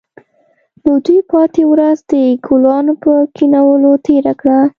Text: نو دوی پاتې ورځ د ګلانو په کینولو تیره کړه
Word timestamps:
نو 0.83 0.93
دوی 1.05 1.19
پاتې 1.31 1.61
ورځ 1.71 1.97
د 2.11 2.13
ګلانو 2.45 2.93
په 3.03 3.11
کینولو 3.35 3.91
تیره 4.05 4.33
کړه 4.41 4.59